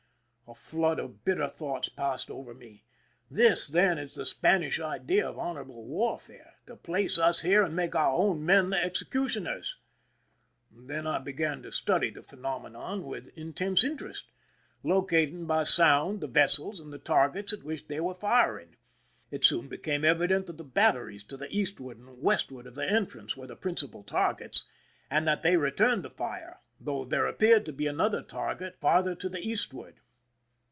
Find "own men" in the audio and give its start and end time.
8.13-8.69